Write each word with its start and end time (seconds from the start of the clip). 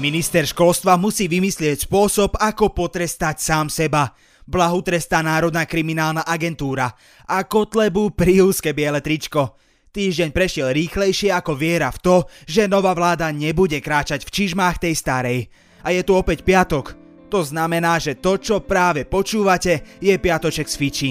Minister 0.00 0.48
školstva 0.48 0.96
musí 0.96 1.28
vymyslieť 1.28 1.84
spôsob, 1.84 2.40
ako 2.40 2.72
potrestať 2.72 3.36
sám 3.36 3.68
seba. 3.68 4.16
Blahu 4.48 4.80
trestá 4.80 5.20
Národná 5.20 5.68
kriminálna 5.68 6.24
agentúra 6.24 6.96
a 7.28 7.44
Kotlebu 7.44 8.16
úzke 8.40 8.72
biele 8.72 9.04
tričko. 9.04 9.60
Týždeň 9.92 10.32
prešiel 10.32 10.72
rýchlejšie 10.72 11.28
ako 11.36 11.52
viera 11.52 11.92
v 11.92 12.00
to, 12.00 12.16
že 12.48 12.64
nová 12.64 12.96
vláda 12.96 13.28
nebude 13.28 13.76
kráčať 13.76 14.24
v 14.24 14.32
čižmách 14.32 14.80
tej 14.80 14.96
starej. 14.96 15.52
A 15.84 15.92
je 15.92 16.00
tu 16.00 16.16
opäť 16.16 16.48
piatok. 16.48 16.96
To 17.28 17.44
znamená, 17.44 18.00
že 18.00 18.16
to, 18.18 18.40
čo 18.40 18.64
práve 18.64 19.04
počúvate, 19.04 20.00
je 20.00 20.16
piatoček 20.16 20.66
z 20.66 20.74
Fiči. 20.80 21.10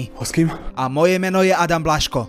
A 0.76 0.90
moje 0.90 1.16
meno 1.22 1.46
je 1.46 1.54
Adam 1.54 1.80
Blaško. 1.80 2.26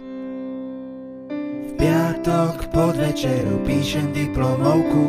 V 1.66 1.72
piatok 1.76 2.70
pod 2.70 2.96
večeru 3.02 3.60
píšem 3.66 4.14
diplomovku, 4.14 5.04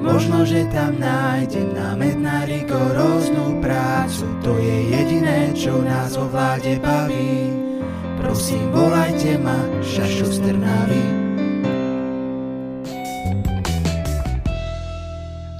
možno, 0.00 0.46
že 0.46 0.64
tam 0.72 0.96
nájdem 1.00 1.74
námed 1.74 2.16
na 2.20 2.44
rigoróznu 2.48 3.60
prácu. 3.60 4.24
To 4.44 4.52
je 4.56 4.76
jediné, 4.92 5.52
čo 5.52 5.82
nás 5.82 6.16
vo 6.16 6.28
vláde 6.30 6.78
baví. 6.80 7.52
Prosím, 8.16 8.72
volajte 8.72 9.38
ma, 9.38 9.58
šašo 9.84 10.05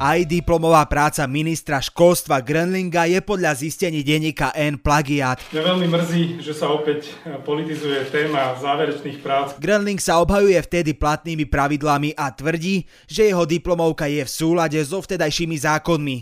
Aj 0.07 0.23
diplomová 0.23 0.87
práca 0.87 1.27
ministra 1.27 1.83
školstva 1.83 2.39
Grenlinga 2.39 3.11
je 3.11 3.19
podľa 3.19 3.59
zistení 3.59 4.07
denníka 4.07 4.55
N 4.55 4.79
plagiát. 4.79 5.43
Mňa 5.51 5.63
veľmi 5.67 5.91
mrzí, 5.91 6.23
že 6.47 6.55
sa 6.55 6.71
opäť 6.71 7.11
politizuje 7.43 8.07
téma 8.15 8.55
záverečných 8.55 9.19
prác. 9.19 9.59
Grenling 9.59 9.99
sa 9.99 10.23
obhajuje 10.23 10.63
vtedy 10.63 10.95
platnými 10.95 11.51
pravidlami 11.51 12.15
a 12.15 12.31
tvrdí, 12.31 12.87
že 13.11 13.27
jeho 13.27 13.43
diplomovka 13.43 14.07
je 14.07 14.23
v 14.23 14.31
súlade 14.31 14.79
so 14.87 15.03
vtedajšími 15.03 15.59
zákonmi. 15.59 16.19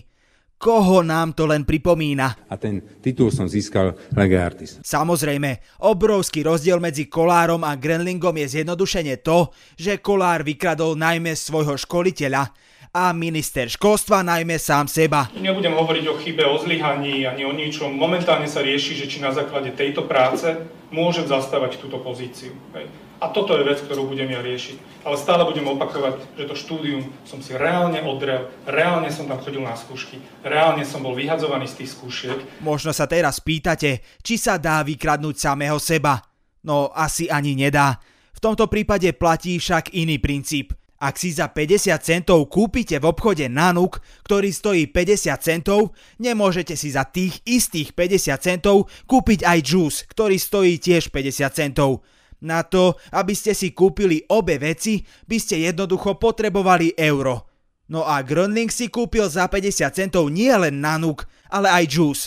Koho 0.56 1.04
nám 1.04 1.36
to 1.36 1.44
len 1.44 1.68
pripomína? 1.68 2.48
A 2.48 2.56
ten 2.56 2.80
titul 3.04 3.28
som 3.28 3.44
získal 3.44 3.92
Lega 4.16 4.48
Artis. 4.48 4.80
Samozrejme, 4.80 5.60
obrovský 5.84 6.40
rozdiel 6.40 6.80
medzi 6.80 7.04
Kolárom 7.04 7.60
a 7.68 7.76
Grenlingom 7.76 8.32
je 8.32 8.48
zjednodušene 8.48 9.20
to, 9.20 9.52
že 9.76 10.00
Kolár 10.00 10.40
vykradol 10.40 10.96
najmä 10.96 11.36
svojho 11.36 11.76
školiteľa 11.76 12.48
a 12.94 13.10
minister 13.10 13.66
školstva 13.66 14.22
najmä 14.22 14.54
sám 14.54 14.86
seba. 14.86 15.26
Nebudem 15.34 15.74
hovoriť 15.74 16.04
o 16.06 16.14
chybe, 16.14 16.46
o 16.46 16.54
zlyhaní 16.62 17.26
ani 17.26 17.42
o 17.42 17.50
ničom. 17.50 17.90
Momentálne 17.90 18.46
sa 18.46 18.62
rieši, 18.62 18.94
že 18.94 19.10
či 19.10 19.18
na 19.18 19.34
základe 19.34 19.74
tejto 19.74 20.06
práce 20.06 20.46
môžem 20.94 21.26
zastávať 21.26 21.82
túto 21.82 21.98
pozíciu. 21.98 22.54
Hej. 22.78 22.86
A 23.18 23.34
toto 23.34 23.58
je 23.58 23.66
vec, 23.66 23.82
ktorú 23.82 24.06
budem 24.06 24.30
ja 24.30 24.38
riešiť. 24.38 25.02
Ale 25.02 25.18
stále 25.18 25.42
budem 25.42 25.66
opakovať, 25.66 26.38
že 26.38 26.46
to 26.46 26.54
štúdium 26.54 27.10
som 27.26 27.42
si 27.42 27.50
reálne 27.58 27.98
odrel, 28.06 28.46
reálne 28.62 29.10
som 29.10 29.26
tam 29.26 29.42
chodil 29.42 29.64
na 29.64 29.74
skúšky, 29.74 30.22
reálne 30.46 30.86
som 30.86 31.02
bol 31.02 31.18
vyhadzovaný 31.18 31.66
z 31.66 31.82
tých 31.82 31.98
skúšiek. 31.98 32.38
Možno 32.62 32.94
sa 32.94 33.10
teraz 33.10 33.42
pýtate, 33.42 34.06
či 34.22 34.38
sa 34.38 34.54
dá 34.54 34.86
vykradnúť 34.86 35.34
samého 35.34 35.82
seba. 35.82 36.22
No 36.62 36.94
asi 36.94 37.26
ani 37.26 37.58
nedá. 37.58 37.98
V 38.34 38.40
tomto 38.44 38.70
prípade 38.70 39.10
platí 39.18 39.58
však 39.58 39.98
iný 39.98 40.22
princíp– 40.22 40.70
ak 41.04 41.20
si 41.20 41.36
za 41.36 41.52
50 41.52 42.00
centov 42.00 42.48
kúpite 42.48 42.96
v 42.96 43.04
obchode 43.04 43.44
nanuk, 43.52 44.00
ktorý 44.24 44.48
stojí 44.48 44.88
50 44.88 45.36
centov, 45.36 45.92
nemôžete 46.16 46.72
si 46.80 46.96
za 46.96 47.04
tých 47.04 47.44
istých 47.44 47.92
50 47.92 48.40
centov 48.40 48.88
kúpiť 49.04 49.44
aj 49.44 49.58
juice, 49.60 50.08
ktorý 50.08 50.40
stojí 50.40 50.80
tiež 50.80 51.12
50 51.12 51.52
centov. 51.52 52.00
Na 52.40 52.64
to, 52.64 52.96
aby 53.12 53.36
ste 53.36 53.52
si 53.52 53.76
kúpili 53.76 54.24
obe 54.32 54.56
veci, 54.56 55.04
by 55.28 55.36
ste 55.36 55.68
jednoducho 55.68 56.16
potrebovali 56.16 56.96
euro. 56.96 57.52
No 57.92 58.08
a 58.08 58.24
Grönling 58.24 58.72
si 58.72 58.88
kúpil 58.88 59.28
za 59.28 59.44
50 59.44 59.92
centov 59.92 60.32
nie 60.32 60.48
len 60.56 60.80
nanuk, 60.80 61.28
ale 61.52 61.68
aj 61.68 61.84
juice 61.84 62.24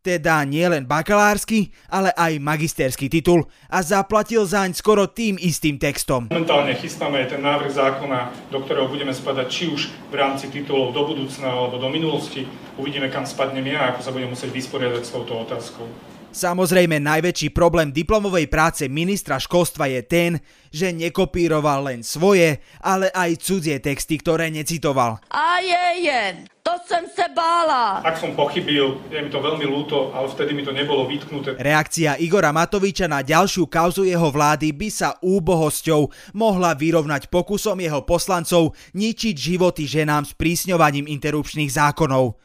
teda 0.00 0.40
nielen 0.48 0.88
bakalársky, 0.88 1.68
ale 1.92 2.08
aj 2.16 2.40
magisterský 2.40 3.12
titul 3.12 3.44
a 3.68 3.84
zaplatil 3.84 4.48
zaň 4.48 4.72
skoro 4.72 5.04
tým 5.04 5.36
istým 5.36 5.76
textom. 5.76 6.32
Momentálne 6.32 6.72
chystáme 6.72 7.20
ten 7.28 7.44
návrh 7.44 7.68
zákona, 7.68 8.48
do 8.48 8.64
ktorého 8.64 8.88
budeme 8.88 9.12
spadať 9.12 9.46
či 9.52 9.68
už 9.68 9.92
v 10.08 10.14
rámci 10.16 10.48
titulov 10.48 10.96
do 10.96 11.04
budúcna 11.04 11.52
alebo 11.52 11.76
do 11.76 11.92
minulosti. 11.92 12.48
Uvidíme, 12.80 13.12
kam 13.12 13.28
spadnem 13.28 13.68
ja, 13.68 13.92
ako 13.92 14.00
sa 14.00 14.10
budem 14.16 14.32
musieť 14.32 14.50
vysporiadať 14.56 15.02
s 15.04 15.12
touto 15.12 15.36
otázkou. 15.36 15.84
Samozrejme 16.30 17.02
najväčší 17.02 17.50
problém 17.50 17.90
diplomovej 17.90 18.46
práce 18.46 18.86
ministra 18.86 19.42
školstva 19.42 19.90
je 19.90 20.00
ten, 20.06 20.30
že 20.70 20.94
nekopíroval 20.94 21.90
len 21.90 22.06
svoje, 22.06 22.62
ale 22.78 23.10
aj 23.10 23.42
cudzie 23.42 23.82
texty, 23.82 24.14
ktoré 24.14 24.46
necitoval. 24.46 25.18
A 25.26 25.58
je 25.58 26.06
jen, 26.06 26.46
to 26.62 26.70
som 26.86 27.02
sa 27.10 27.26
bála. 27.34 28.06
Ak 28.06 28.22
som 28.22 28.38
pochybil, 28.38 29.02
je 29.10 29.18
mi 29.18 29.26
to 29.26 29.42
veľmi 29.42 29.66
ľúto, 29.66 30.14
ale 30.14 30.30
vtedy 30.30 30.54
mi 30.54 30.62
to 30.62 30.70
nebolo 30.70 31.02
vytknuté. 31.10 31.58
Reakcia 31.58 32.14
Igora 32.22 32.54
Matoviča 32.54 33.10
na 33.10 33.26
ďalšiu 33.26 33.66
kauzu 33.66 34.06
jeho 34.06 34.30
vlády 34.30 34.70
by 34.70 34.86
sa 34.86 35.18
úbohosťou 35.18 36.30
mohla 36.38 36.78
vyrovnať 36.78 37.26
pokusom 37.26 37.82
jeho 37.82 38.06
poslancov 38.06 38.78
ničiť 38.94 39.34
životy 39.34 39.82
ženám 39.82 40.30
s 40.30 40.32
prísňovaním 40.38 41.10
interrupčných 41.10 41.74
zákonov. 41.74 42.38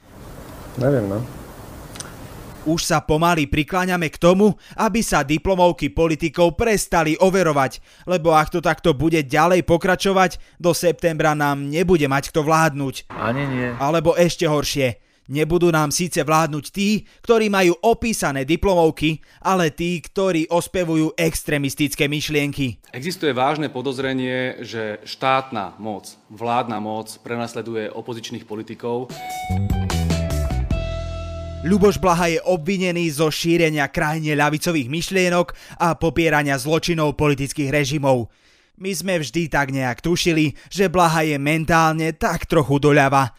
Neviem, 0.81 1.06
no. 1.06 1.45
Už 2.66 2.81
sa 2.81 2.98
pomaly 2.98 3.46
prikláňame 3.46 4.09
k 4.09 4.18
tomu, 4.18 4.58
aby 4.74 5.06
sa 5.06 5.22
diplomovky 5.22 5.94
politikov 5.94 6.58
prestali 6.58 7.14
overovať, 7.14 7.78
lebo 8.09 8.34
ak 8.34 8.50
to 8.50 8.59
takto 8.59 8.98
bude 8.98 9.22
ďalej 9.22 9.62
pokračovať, 9.70 10.58
do 10.58 10.74
septembra 10.74 11.38
nám 11.38 11.70
nebude 11.70 12.09
mať 12.09 12.34
kto 12.34 12.42
vládnuť. 12.42 13.14
Ani 13.14 13.46
nie. 13.46 13.70
Alebo 13.78 14.18
ešte 14.18 14.50
horšie, 14.50 14.98
Nebudú 15.26 15.74
nám 15.74 15.90
síce 15.90 16.22
vládnuť 16.22 16.66
tí, 16.70 17.02
ktorí 17.26 17.50
majú 17.50 17.74
opísané 17.81 18.46
diplomovky, 18.46 19.26
ale 19.42 19.74
tí, 19.74 19.97
ktorí 19.97 20.46
ospevujú 20.53 21.18
extremistické 21.18 22.06
myšlienky. 22.06 22.78
Existuje 22.94 23.34
vážne 23.34 23.74
podozrenie, 23.74 24.62
že 24.62 25.02
štátna 25.02 25.82
moc, 25.82 26.14
vládna 26.30 26.78
moc 26.78 27.09
prenasleduje 27.26 27.90
opozičných 27.90 28.46
politikov. 28.46 29.09
Ľuboš 31.64 32.02
Blaha 32.04 32.28
je 32.28 32.44
obvinený 32.44 33.14
zo 33.16 33.32
šírenia 33.32 33.88
krajine 33.88 34.36
ľavicových 34.36 34.92
myšlienok 34.92 35.80
a 35.80 35.96
popierania 35.96 36.60
zločinov 36.60 37.16
politických 37.16 37.72
režimov. 37.72 38.28
My 38.76 38.92
sme 38.92 39.24
vždy 39.24 39.48
tak 39.48 39.72
nejak 39.72 40.04
tušili, 40.04 40.58
že 40.68 40.92
Blaha 40.92 41.24
je 41.24 41.40
mentálne 41.40 42.12
tak 42.18 42.50
trochu 42.50 42.82
doľava. 42.84 43.32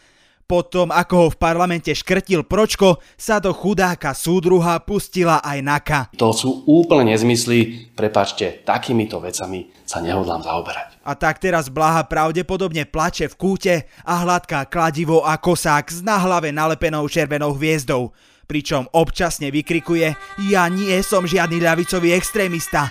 Potom, 0.47 0.95
ako 0.95 1.15
ho 1.19 1.27
v 1.27 1.41
parlamente 1.43 1.91
škrtil 1.91 2.47
Pročko, 2.47 3.03
sa 3.19 3.43
do 3.43 3.51
chudáka 3.51 4.15
súdruha 4.15 4.79
pustila 4.79 5.43
aj 5.43 5.59
Naka. 5.59 5.99
To 6.15 6.31
sú 6.31 6.63
úplne 6.63 7.11
nezmysly, 7.11 7.91
prepačte, 7.91 8.63
takýmito 8.63 9.19
vecami 9.19 9.67
sa 9.83 9.99
nehodlám 9.99 10.47
zaoberať. 10.47 11.03
A 11.03 11.19
tak 11.19 11.43
teraz 11.43 11.67
Blaha 11.67 12.07
pravdepodobne 12.07 12.87
plače 12.87 13.27
v 13.27 13.35
kúte 13.35 13.75
a 14.07 14.23
hladká 14.23 14.71
kladivo 14.71 15.19
a 15.19 15.35
kosák 15.35 15.91
s 15.91 15.99
na 15.99 16.15
hlave 16.15 16.55
nalepenou 16.55 17.03
červenou 17.11 17.51
hviezdou. 17.51 18.15
Pričom 18.47 18.87
občasne 18.95 19.51
vykrikuje 19.51 20.15
Ja 20.47 20.71
nie 20.71 20.95
som 21.03 21.27
žiadny 21.27 21.59
ľavicový 21.59 22.15
extrémista. 22.15 22.87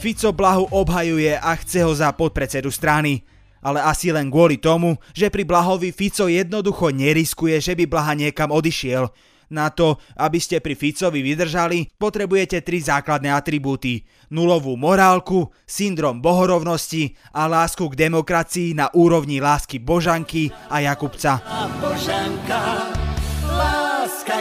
Fico 0.00 0.32
Blahu 0.32 0.72
obhajuje 0.72 1.36
a 1.36 1.52
chce 1.60 1.84
ho 1.84 1.92
za 1.92 2.08
podpredsedu 2.16 2.72
strany. 2.72 3.35
Ale 3.66 3.82
asi 3.82 4.14
len 4.14 4.30
kvôli 4.30 4.62
tomu, 4.62 4.94
že 5.10 5.26
pri 5.26 5.42
Blahovi 5.42 5.90
Fico 5.90 6.30
jednoducho 6.30 6.94
neriskuje, 6.94 7.58
že 7.58 7.74
by 7.74 7.90
Blaha 7.90 8.14
niekam 8.14 8.54
odišiel– 8.54 9.10
na 9.50 9.70
to, 9.70 9.98
aby 10.18 10.42
ste 10.42 10.58
pri 10.58 10.74
Ficovi 10.74 11.22
vydržali, 11.22 11.94
potrebujete 11.94 12.62
tri 12.66 12.82
základné 12.82 13.30
atribúty. 13.30 14.02
Nulovú 14.34 14.74
morálku, 14.74 15.54
syndrom 15.62 16.18
bohorovnosti 16.18 17.14
a 17.30 17.46
lásku 17.46 17.86
k 17.86 18.10
demokracii 18.10 18.74
na 18.74 18.90
úrovni 18.90 19.38
lásky 19.38 19.78
Božanky 19.78 20.50
a 20.66 20.82
Jakubca. 20.82 21.38
Božanka, 21.78 22.90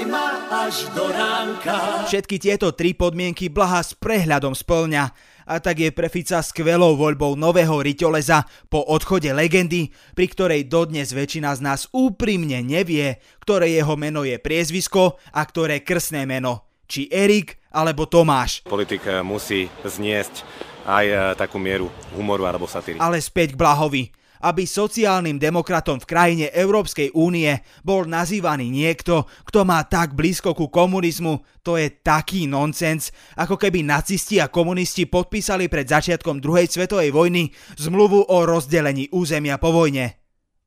ma 0.10 0.50
až 0.66 0.90
do 0.98 1.06
ránka. 1.08 2.10
Všetky 2.10 2.42
tieto 2.42 2.74
tri 2.74 2.98
podmienky 2.98 3.54
Blaha 3.54 3.86
s 3.86 3.94
prehľadom 3.94 4.58
splňa 4.58 5.14
a 5.46 5.62
tak 5.62 5.78
je 5.80 5.94
pre 5.94 6.10
Fica 6.10 6.42
skvelou 6.42 6.98
voľbou 6.98 7.38
nového 7.38 7.78
Riťoleza 7.80 8.50
po 8.68 8.82
odchode 8.82 9.30
legendy, 9.30 9.94
pri 10.18 10.26
ktorej 10.26 10.62
dodnes 10.66 11.14
väčšina 11.14 11.54
z 11.54 11.62
nás 11.62 11.86
úprimne 11.94 12.66
nevie, 12.66 13.22
ktoré 13.46 13.70
jeho 13.70 13.94
meno 13.94 14.26
je 14.26 14.42
priezvisko 14.42 15.22
a 15.32 15.42
ktoré 15.46 15.86
krsné 15.86 16.26
meno. 16.26 16.66
Či 16.86 17.10
Erik 17.10 17.62
alebo 17.74 18.06
Tomáš. 18.06 18.66
Politik 18.66 19.06
musí 19.26 19.70
zniesť 19.82 20.46
aj 20.86 21.06
e, 21.06 21.16
takú 21.34 21.58
mieru 21.58 21.90
humoru 22.14 22.46
alebo 22.46 22.70
satíry. 22.70 23.02
Ale 23.02 23.18
späť 23.18 23.58
k 23.58 23.60
Blahovi. 23.60 24.04
Aby 24.46 24.70
sociálnym 24.70 25.42
demokratom 25.42 25.98
v 25.98 26.06
krajine 26.06 26.46
Európskej 26.54 27.18
únie 27.18 27.50
bol 27.82 28.06
nazývaný 28.06 28.70
niekto, 28.70 29.26
kto 29.50 29.66
má 29.66 29.82
tak 29.90 30.14
blízko 30.14 30.54
ku 30.54 30.70
komunizmu, 30.70 31.42
to 31.66 31.82
je 31.82 31.90
taký 31.90 32.46
nonsens, 32.46 33.10
ako 33.34 33.58
keby 33.58 33.82
nacisti 33.82 34.38
a 34.38 34.54
komunisti 34.54 35.10
podpísali 35.10 35.66
pred 35.66 35.90
začiatkom 35.90 36.38
druhej 36.38 36.70
svetovej 36.70 37.10
vojny 37.10 37.50
zmluvu 37.82 38.30
o 38.30 38.38
rozdelení 38.46 39.10
územia 39.10 39.58
po 39.58 39.74
vojne. 39.74 40.14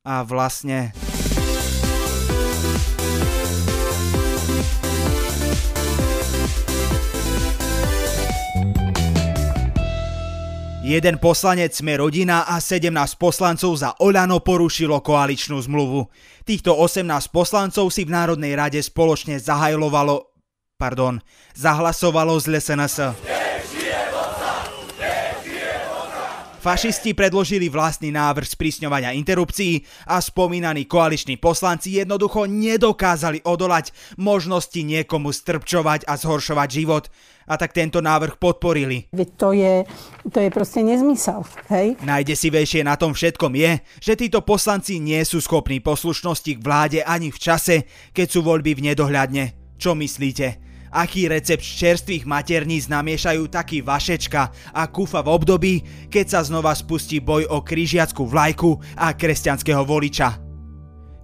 A 0.02 0.26
vlastne... 0.26 1.07
Jeden 10.88 11.20
poslanec 11.20 11.76
sme 11.76 12.00
rodina 12.00 12.48
a 12.48 12.64
17 12.64 12.88
poslancov 13.20 13.76
za 13.76 13.92
Oľano 14.00 14.40
porušilo 14.40 15.04
koaličnú 15.04 15.60
zmluvu. 15.60 16.08
Týchto 16.48 16.72
18 16.72 17.04
poslancov 17.28 17.92
si 17.92 18.08
v 18.08 18.16
Národnej 18.16 18.56
rade 18.56 18.80
spoločne 18.80 19.36
zahajlovalo, 19.36 20.32
pardon, 20.80 21.20
zahlasovalo 21.52 22.40
z 22.40 22.56
LSNS. 22.56 23.37
Fašisti 26.58 27.14
predložili 27.14 27.70
vlastný 27.70 28.10
návrh 28.10 28.42
sprísňovania 28.42 29.14
interrupcií 29.14 29.86
a 30.10 30.18
spomínaní 30.18 30.90
koaliční 30.90 31.38
poslanci 31.38 32.02
jednoducho 32.02 32.50
nedokázali 32.50 33.46
odolať 33.46 33.94
možnosti 34.18 34.82
niekomu 34.82 35.30
strpčovať 35.30 36.10
a 36.10 36.18
zhoršovať 36.18 36.68
život 36.70 37.04
a 37.46 37.54
tak 37.54 37.70
tento 37.70 38.02
návrh 38.02 38.42
podporili. 38.42 39.06
Veď 39.14 39.28
to 39.38 39.48
je, 39.54 39.74
to 40.28 40.38
je 40.42 40.50
proste 40.50 40.82
nezmysel. 40.82 41.46
Hej? 41.70 41.94
Najdesivejšie 42.02 42.82
na 42.82 42.98
tom 42.98 43.14
všetkom 43.14 43.54
je, 43.54 43.78
že 44.02 44.18
títo 44.18 44.42
poslanci 44.42 44.98
nie 44.98 45.22
sú 45.22 45.38
schopní 45.38 45.78
poslušnosti 45.78 46.58
k 46.58 46.60
vláde 46.60 47.00
ani 47.06 47.30
v 47.30 47.38
čase, 47.38 47.86
keď 48.10 48.26
sú 48.34 48.42
voľby 48.42 48.74
v 48.74 48.92
nedohľadne. 48.92 49.78
Čo 49.78 49.94
myslíte? 49.94 50.67
Aký 50.92 51.28
recept 51.28 51.60
čerstvých 51.60 52.24
materníc 52.24 52.88
namiešajú 52.88 53.48
taký 53.52 53.84
Vašečka 53.84 54.42
a 54.72 54.82
Kufa 54.88 55.20
v 55.20 55.28
období, 55.32 55.74
keď 56.08 56.26
sa 56.26 56.40
znova 56.44 56.72
spustí 56.72 57.20
boj 57.20 57.44
o 57.48 57.60
kryžiackú 57.60 58.24
vlajku 58.24 58.76
a 58.96 59.12
kresťanského 59.12 59.84
voliča? 59.84 60.40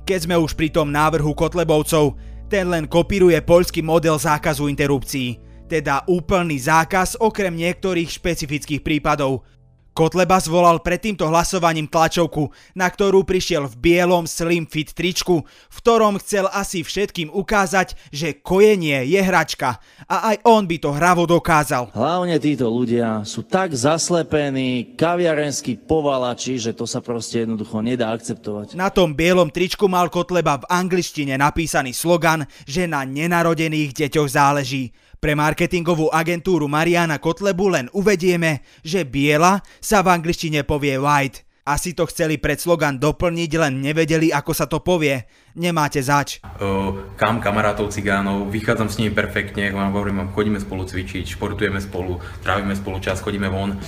Keď 0.05 0.19
sme 0.29 0.37
už 0.37 0.53
pri 0.53 0.69
tom 0.69 0.93
návrhu 0.93 1.33
Kotlebovcov, 1.33 2.21
ten 2.53 2.69
len 2.69 2.85
kopíruje 2.85 3.41
poľský 3.41 3.81
model 3.81 4.21
zákazu 4.21 4.69
interrupcií 4.69 5.45
teda 5.65 6.05
úplný 6.07 6.61
zákaz 6.61 7.19
okrem 7.21 7.57
niektorých 7.57 8.07
špecifických 8.07 8.85
prípadov. 8.85 9.49
Kotleba 9.95 10.43
zvolal 10.43 10.83
pred 10.83 10.99
týmto 10.99 11.31
hlasovaním 11.31 11.87
tlačovku, 11.87 12.51
na 12.75 12.91
ktorú 12.91 13.23
prišiel 13.23 13.71
v 13.71 13.79
bielom 13.79 14.27
slim 14.27 14.67
fit 14.67 14.91
tričku, 14.91 15.47
v 15.47 15.77
ktorom 15.79 16.19
chcel 16.19 16.51
asi 16.51 16.83
všetkým 16.83 17.31
ukázať, 17.31 17.95
že 18.11 18.43
kojenie 18.43 19.07
je 19.07 19.23
hračka 19.23 19.79
a 20.11 20.35
aj 20.35 20.43
on 20.51 20.67
by 20.67 20.83
to 20.83 20.91
hravo 20.91 21.31
dokázal. 21.31 21.95
Hlavne 21.95 22.43
títo 22.43 22.67
ľudia 22.67 23.23
sú 23.23 23.47
tak 23.47 23.71
zaslepení, 23.71 24.99
kaviarenskí 24.99 25.79
povalači, 25.87 26.59
že 26.59 26.75
to 26.75 26.91
sa 26.91 26.99
proste 26.99 27.47
jednoducho 27.47 27.79
nedá 27.79 28.11
akceptovať. 28.11 28.75
Na 28.75 28.91
tom 28.91 29.15
bielom 29.15 29.55
tričku 29.55 29.87
mal 29.87 30.11
Kotleba 30.11 30.59
v 30.59 30.75
angličtine 30.75 31.39
napísaný 31.39 31.95
slogan, 31.95 32.51
že 32.67 32.91
na 32.91 33.07
nenarodených 33.07 33.95
deťoch 33.95 34.27
záleží. 34.27 34.91
Pre 35.25 35.33
marketingovú 35.33 36.13
agentúru 36.13 36.69
Mariana 36.69 37.17
Kotlebu 37.17 37.73
len 37.73 37.89
uvedieme, 37.97 38.61
že 38.85 39.09
biela 39.09 39.65
sa 39.81 40.05
v 40.05 40.13
angličtine 40.13 40.69
povie 40.69 41.01
white. 41.01 41.49
Asi 41.65 41.97
to 41.97 42.05
chceli 42.13 42.37
pred 42.37 42.61
slogan 42.61 43.01
doplniť, 43.01 43.51
len 43.57 43.81
nevedeli, 43.81 44.29
ako 44.29 44.53
sa 44.53 44.69
to 44.69 44.85
povie. 44.85 45.25
Nemáte 45.57 46.05
zač. 46.05 46.45
Uh, 46.45 47.17
kam 47.17 47.41
kamarátov 47.41 47.89
cigánov, 47.89 48.53
vychádzam 48.53 48.93
s 48.93 49.01
nimi 49.01 49.17
perfektne, 49.17 49.73
ako 49.73 49.81
vám 49.81 49.93
hovorím, 49.97 50.29
chodíme 50.29 50.61
spolu 50.61 50.85
cvičiť, 50.85 51.25
športujeme 51.25 51.81
spolu, 51.81 52.21
trávime 52.45 52.77
spolu 52.77 53.01
čas, 53.01 53.25
chodíme 53.25 53.49
von. 53.49 53.81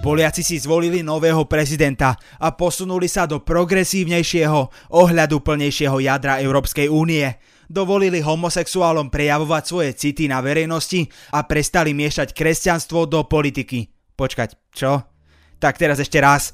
Poliaci 0.00 0.40
si 0.40 0.56
zvolili 0.56 1.04
nového 1.04 1.44
prezidenta 1.44 2.16
a 2.40 2.56
posunuli 2.56 3.12
sa 3.12 3.28
do 3.28 3.44
progresívnejšieho, 3.44 4.88
ohľadu 4.96 5.44
plnejšieho 5.44 6.00
jadra 6.00 6.40
Európskej 6.40 6.88
únie 6.88 7.28
dovolili 7.70 8.18
homosexuálom 8.18 9.06
prejavovať 9.14 9.62
svoje 9.62 9.90
city 9.94 10.26
na 10.26 10.42
verejnosti 10.42 11.06
a 11.30 11.46
prestali 11.46 11.94
miešať 11.94 12.34
kresťanstvo 12.34 13.06
do 13.06 13.22
politiky. 13.30 13.86
Počkať, 14.18 14.74
čo? 14.74 15.06
Tak 15.62 15.78
teraz 15.78 16.02
ešte 16.02 16.18
raz. 16.18 16.50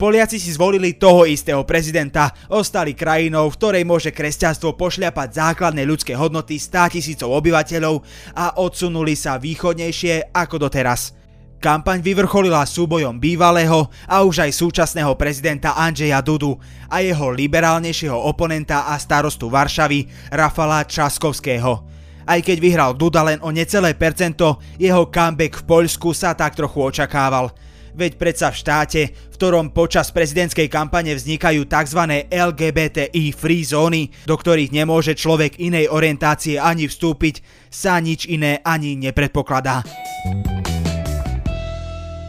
Poliaci 0.00 0.40
si 0.40 0.48
zvolili 0.56 0.96
toho 0.96 1.28
istého 1.28 1.60
prezidenta, 1.68 2.32
ostali 2.48 2.96
krajinou, 2.96 3.52
v 3.52 3.58
ktorej 3.60 3.84
môže 3.84 4.16
kresťanstvo 4.16 4.72
pošľapať 4.72 5.28
základné 5.28 5.84
ľudské 5.84 6.16
hodnoty 6.16 6.56
100 6.56 6.96
tisícov 6.96 7.28
obyvateľov 7.36 8.00
a 8.32 8.56
odsunuli 8.64 9.12
sa 9.12 9.36
východnejšie 9.36 10.32
ako 10.32 10.56
doteraz. 10.56 11.19
Kampaň 11.60 12.00
vyvrcholila 12.00 12.64
súbojom 12.64 13.20
bývalého 13.20 13.92
a 14.08 14.24
už 14.24 14.48
aj 14.48 14.56
súčasného 14.64 15.12
prezidenta 15.12 15.76
Andžeja 15.76 16.24
Dudu 16.24 16.56
a 16.88 17.04
jeho 17.04 17.28
liberálnejšieho 17.36 18.16
oponenta 18.16 18.88
a 18.88 18.96
starostu 18.96 19.52
Varšavy 19.52 20.32
Rafala 20.32 20.88
Časkovského. 20.88 21.84
Aj 22.24 22.40
keď 22.40 22.56
vyhral 22.64 22.96
Duda 22.96 23.20
len 23.20 23.44
o 23.44 23.52
necelé 23.52 23.92
percento, 23.92 24.56
jeho 24.80 25.12
comeback 25.12 25.60
v 25.60 25.66
Poľsku 25.68 26.16
sa 26.16 26.32
tak 26.32 26.56
trochu 26.56 26.80
očakával. 26.80 27.52
Veď 27.92 28.16
predsa 28.16 28.48
v 28.48 28.56
štáte, 28.56 29.02
v 29.12 29.36
ktorom 29.36 29.76
počas 29.76 30.08
prezidentskej 30.16 30.72
kampane 30.72 31.12
vznikajú 31.12 31.68
tzv. 31.68 32.24
LGBTI 32.32 33.36
free 33.36 33.68
zóny, 33.68 34.08
do 34.24 34.32
ktorých 34.32 34.72
nemôže 34.72 35.12
človek 35.12 35.60
inej 35.60 35.92
orientácie 35.92 36.56
ani 36.56 36.88
vstúpiť, 36.88 37.68
sa 37.68 38.00
nič 38.00 38.24
iné 38.32 38.64
ani 38.64 38.96
nepredpokladá. 38.96 39.84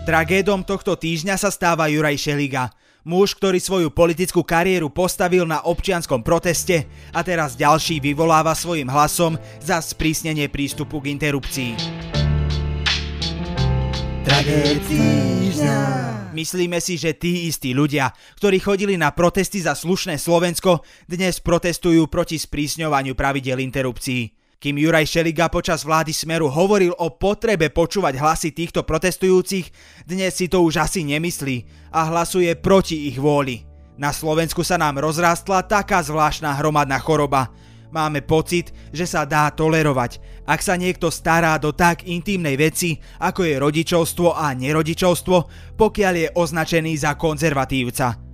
Tragédom 0.01 0.65
tohto 0.65 0.98
týždňa 0.98 1.38
sa 1.38 1.53
stáva 1.53 1.86
Juraj 1.86 2.18
Šeliga. 2.18 2.74
Muž, 3.06 3.38
ktorý 3.38 3.62
svoju 3.62 3.94
politickú 3.94 4.42
kariéru 4.42 4.89
postavil 4.89 5.45
na 5.45 5.62
občianskom 5.62 6.25
proteste 6.25 6.89
a 7.13 7.21
teraz 7.21 7.53
ďalší 7.53 8.01
vyvoláva 8.01 8.57
svojim 8.57 8.89
hlasom 8.89 9.38
za 9.62 9.77
sprísnenie 9.77 10.50
prístupu 10.50 11.06
k 11.06 11.13
interrupcii. 11.13 11.71
Myslíme 16.33 16.81
si, 16.81 16.98
že 16.98 17.13
tí 17.13 17.45
istí 17.45 17.77
ľudia, 17.77 18.09
ktorí 18.42 18.57
chodili 18.57 18.98
na 18.98 19.13
protesty 19.13 19.62
za 19.62 19.77
slušné 19.77 20.18
Slovensko, 20.18 20.81
dnes 21.06 21.38
protestujú 21.45 22.09
proti 22.09 22.42
sprísňovaniu 22.42 23.13
pravidel 23.13 23.62
interrupcií. 23.62 24.40
Kým 24.61 24.77
Juraj 24.77 25.09
Šeliga 25.09 25.49
počas 25.49 25.81
vlády 25.81 26.13
Smeru 26.13 26.45
hovoril 26.45 26.93
o 27.01 27.09
potrebe 27.09 27.73
počúvať 27.73 28.13
hlasy 28.21 28.53
týchto 28.53 28.85
protestujúcich, 28.85 29.73
dnes 30.05 30.37
si 30.37 30.45
to 30.45 30.61
už 30.61 30.85
asi 30.85 31.01
nemyslí 31.01 31.65
a 31.89 32.05
hlasuje 32.13 32.53
proti 32.53 33.09
ich 33.09 33.17
vôli. 33.17 33.65
Na 33.97 34.13
Slovensku 34.13 34.62
sa 34.62 34.77
nám 34.77 35.01
rozrástla 35.01 35.65
taká 35.65 36.05
zvláštna 36.05 36.53
hromadná 36.62 37.01
choroba. 37.01 37.50
Máme 37.89 38.21
pocit, 38.21 38.69
že 38.93 39.09
sa 39.09 39.25
dá 39.25 39.50
tolerovať, 39.50 40.21
ak 40.45 40.62
sa 40.62 40.77
niekto 40.77 41.09
stará 41.09 41.57
do 41.57 41.74
tak 41.74 42.05
intimnej 42.05 42.53
veci, 42.53 43.01
ako 43.17 43.41
je 43.41 43.57
rodičovstvo 43.57 44.38
a 44.38 44.53
nerodičovstvo, 44.53 45.38
pokiaľ 45.74 46.13
je 46.13 46.27
označený 46.38 47.01
za 47.01 47.17
konzervatívca. 47.17 48.30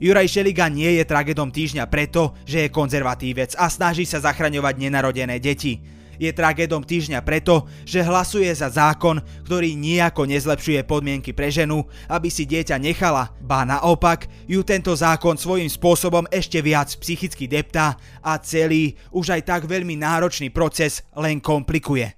Juraj 0.00 0.32
Šeliga 0.32 0.64
nie 0.72 0.96
je 0.96 1.04
tragédom 1.04 1.52
týždňa 1.52 1.84
preto, 1.92 2.32
že 2.48 2.64
je 2.64 2.72
konzervatívec 2.72 3.52
a 3.60 3.68
snaží 3.68 4.08
sa 4.08 4.16
zachraňovať 4.16 4.80
nenarodené 4.80 5.36
deti. 5.36 5.84
Je 6.16 6.32
tragédom 6.32 6.80
týždňa 6.80 7.20
preto, 7.20 7.68
že 7.84 8.00
hlasuje 8.00 8.48
za 8.48 8.72
zákon, 8.72 9.20
ktorý 9.44 9.76
nijako 9.76 10.24
nezlepšuje 10.24 10.88
podmienky 10.88 11.36
pre 11.36 11.52
ženu, 11.52 11.84
aby 12.08 12.32
si 12.32 12.48
dieťa 12.48 12.80
nechala, 12.80 13.36
ba 13.44 13.68
naopak, 13.68 14.24
ju 14.48 14.64
tento 14.64 14.96
zákon 14.96 15.36
svojím 15.36 15.68
spôsobom 15.68 16.24
ešte 16.32 16.64
viac 16.64 16.88
psychicky 16.96 17.44
deptá 17.44 18.00
a 18.24 18.40
celý, 18.40 18.96
už 19.12 19.36
aj 19.36 19.52
tak 19.52 19.62
veľmi 19.68 20.00
náročný 20.00 20.48
proces 20.48 21.04
len 21.12 21.44
komplikuje. 21.44 22.08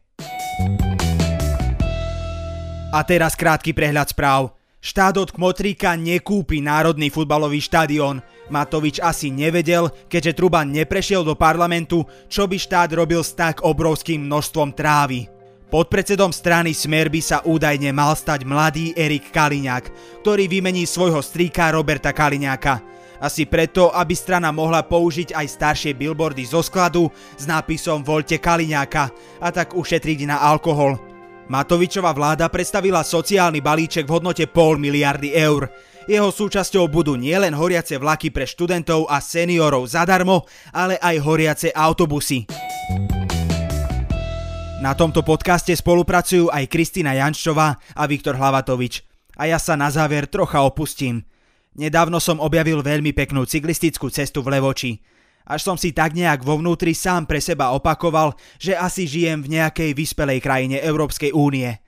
A 2.94 2.98
teraz 3.02 3.34
krátky 3.34 3.74
prehľad 3.74 4.14
správ. 4.14 4.61
Štát 4.82 5.14
od 5.14 5.30
Kmotríka 5.30 5.94
nekúpi 5.94 6.58
Národný 6.58 7.06
futbalový 7.06 7.62
štadión. 7.62 8.18
Matovič 8.50 8.98
asi 8.98 9.30
nevedel, 9.30 9.86
keďže 10.10 10.42
Truban 10.42 10.74
neprešiel 10.74 11.22
do 11.22 11.38
parlamentu, 11.38 12.02
čo 12.26 12.50
by 12.50 12.58
štát 12.58 12.90
robil 12.90 13.22
s 13.22 13.30
tak 13.30 13.62
obrovským 13.62 14.26
množstvom 14.26 14.74
trávy. 14.74 15.30
Podpredsedom 15.70 16.34
strany 16.34 16.74
Smer 16.74 17.06
by 17.14 17.20
sa 17.22 17.38
údajne 17.46 17.94
mal 17.94 18.10
stať 18.18 18.42
mladý 18.42 18.90
Erik 18.98 19.30
Kaliňák, 19.30 19.86
ktorý 20.26 20.50
vymení 20.50 20.82
svojho 20.82 21.22
strýka 21.22 21.70
Roberta 21.70 22.10
Kaliňáka. 22.10 22.82
Asi 23.22 23.46
preto, 23.46 23.94
aby 23.94 24.18
strana 24.18 24.50
mohla 24.50 24.82
použiť 24.82 25.30
aj 25.30 25.46
staršie 25.46 25.94
billboardy 25.94 26.42
zo 26.42 26.58
skladu 26.58 27.06
s 27.38 27.46
nápisom 27.46 28.02
Voľte 28.02 28.42
Kaliňáka 28.42 29.14
a 29.38 29.48
tak 29.54 29.78
ušetriť 29.78 30.26
na 30.26 30.42
alkohol. 30.42 31.11
Matovičová 31.50 32.14
vláda 32.14 32.46
predstavila 32.46 33.02
sociálny 33.02 33.58
balíček 33.58 34.06
v 34.06 34.14
hodnote 34.14 34.46
pol 34.46 34.78
miliardy 34.78 35.34
eur. 35.34 35.66
Jeho 36.06 36.30
súčasťou 36.30 36.90
budú 36.90 37.14
nielen 37.14 37.54
horiace 37.54 37.98
vlaky 37.98 38.34
pre 38.34 38.46
študentov 38.46 39.06
a 39.06 39.22
seniorov 39.22 39.86
zadarmo, 39.86 40.46
ale 40.74 40.98
aj 40.98 41.16
horiace 41.22 41.68
autobusy. 41.70 42.46
Na 44.82 44.98
tomto 44.98 45.22
podcaste 45.22 45.70
spolupracujú 45.70 46.50
aj 46.50 46.66
Kristina 46.66 47.14
Janščová 47.14 47.78
a 47.94 48.02
Viktor 48.10 48.34
Hlavatovič. 48.34 49.06
A 49.38 49.46
ja 49.46 49.62
sa 49.62 49.78
na 49.78 49.94
záver 49.94 50.26
trocha 50.26 50.58
opustím. 50.66 51.22
Nedávno 51.78 52.18
som 52.18 52.42
objavil 52.42 52.82
veľmi 52.82 53.14
peknú 53.14 53.46
cyklistickú 53.46 54.10
cestu 54.10 54.42
v 54.42 54.58
Levoči. 54.58 54.98
Až 55.46 55.60
som 55.66 55.76
si 55.80 55.90
tak 55.90 56.14
nejak 56.14 56.46
vo 56.46 56.58
vnútri 56.58 56.94
sám 56.94 57.26
pre 57.26 57.42
seba 57.42 57.74
opakoval, 57.74 58.34
že 58.58 58.78
asi 58.78 59.08
žijem 59.08 59.42
v 59.42 59.58
nejakej 59.58 59.90
vyspelej 59.92 60.38
krajine 60.38 60.78
Európskej 60.78 61.34
únie. 61.34 61.78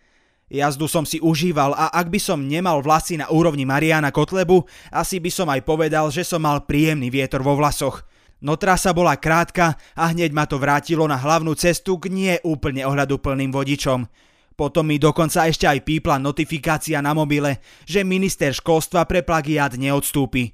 Jazdu 0.50 0.86
som 0.86 1.02
si 1.08 1.18
užíval 1.18 1.72
a 1.74 1.90
ak 1.90 2.12
by 2.12 2.20
som 2.20 2.46
nemal 2.46 2.84
vlasy 2.84 3.18
na 3.18 3.26
úrovni 3.32 3.64
Mariana 3.64 4.12
Kotlebu, 4.12 4.66
asi 4.92 5.18
by 5.18 5.30
som 5.32 5.48
aj 5.50 5.64
povedal, 5.66 6.12
že 6.12 6.22
som 6.22 6.44
mal 6.44 6.62
príjemný 6.66 7.08
vietor 7.10 7.42
vo 7.42 7.54
vlasoch– 7.58 8.02
No 8.44 8.60
trasa 8.60 8.92
bola 8.92 9.16
krátka 9.16 9.80
a 9.96 10.12
hneď 10.12 10.36
ma 10.36 10.44
to 10.44 10.60
vrátilo 10.60 11.08
na 11.08 11.16
hlavnú 11.16 11.56
cestu 11.56 11.96
k 11.96 12.12
nie 12.12 12.36
úplne 12.44 12.84
ohľaduplným 12.84 13.48
vodičom. 13.48 14.04
Potom 14.52 14.84
mi 14.84 15.00
dokonca 15.00 15.48
ešte 15.48 15.64
aj 15.64 15.80
pípla 15.80 16.20
notifikácia 16.20 17.00
na 17.00 17.16
mobile, 17.16 17.64
že 17.88 18.04
minister 18.04 18.52
školstva 18.52 19.08
pre 19.08 19.24
plagiát 19.24 19.72
neodstúpi. 19.74 20.52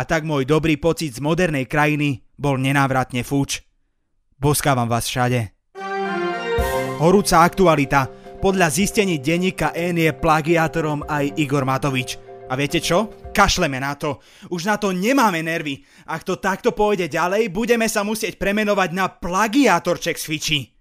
A 0.00 0.08
tak 0.08 0.24
môj 0.24 0.48
dobrý 0.48 0.80
pocit 0.80 1.12
z 1.12 1.20
modernej 1.20 1.68
krajiny 1.68 2.25
bol 2.36 2.60
nenávratne 2.60 3.24
fúč. 3.24 3.64
Boskávam 4.36 4.86
vás 4.86 5.08
všade. 5.08 5.56
Horúca 7.00 7.44
aktualita. 7.44 8.08
Podľa 8.36 8.68
zistení 8.68 9.16
denníka 9.20 9.72
N 9.72 9.96
je 9.96 10.12
plagiátorom 10.12 11.04
aj 11.08 11.40
Igor 11.40 11.64
Matovič. 11.64 12.20
A 12.46 12.54
viete 12.54 12.78
čo? 12.78 13.10
Kašleme 13.34 13.80
na 13.82 13.98
to. 13.98 14.22
Už 14.52 14.68
na 14.68 14.78
to 14.78 14.94
nemáme 14.94 15.42
nervy. 15.42 15.82
Ak 16.06 16.22
to 16.22 16.38
takto 16.38 16.70
pôjde 16.70 17.10
ďalej, 17.10 17.50
budeme 17.50 17.90
sa 17.90 18.06
musieť 18.06 18.38
premenovať 18.38 18.90
na 18.94 19.10
plagiátorček 19.10 20.14
z 20.14 20.24
Fiči. 20.24 20.75